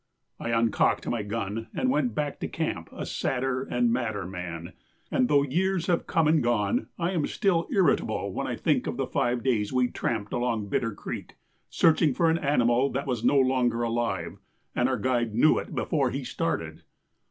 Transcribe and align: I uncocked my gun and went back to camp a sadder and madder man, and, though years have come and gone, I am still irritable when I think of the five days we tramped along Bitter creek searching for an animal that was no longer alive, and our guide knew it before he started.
I 0.39 0.49
uncocked 0.51 1.07
my 1.07 1.21
gun 1.21 1.67
and 1.75 1.91
went 1.91 2.15
back 2.15 2.39
to 2.39 2.47
camp 2.47 2.89
a 2.91 3.05
sadder 3.05 3.61
and 3.61 3.93
madder 3.93 4.25
man, 4.25 4.73
and, 5.11 5.27
though 5.27 5.43
years 5.43 5.85
have 5.85 6.07
come 6.07 6.27
and 6.27 6.41
gone, 6.41 6.87
I 6.97 7.11
am 7.11 7.27
still 7.27 7.67
irritable 7.71 8.33
when 8.33 8.47
I 8.47 8.55
think 8.55 8.87
of 8.87 8.97
the 8.97 9.05
five 9.05 9.43
days 9.43 9.71
we 9.71 9.89
tramped 9.89 10.33
along 10.33 10.69
Bitter 10.69 10.95
creek 10.95 11.35
searching 11.69 12.15
for 12.15 12.31
an 12.31 12.39
animal 12.39 12.89
that 12.93 13.05
was 13.05 13.23
no 13.23 13.37
longer 13.37 13.83
alive, 13.83 14.39
and 14.75 14.89
our 14.89 14.97
guide 14.97 15.35
knew 15.35 15.59
it 15.59 15.75
before 15.75 16.09
he 16.09 16.23
started. 16.23 16.81